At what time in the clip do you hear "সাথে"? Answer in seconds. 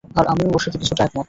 0.65-0.77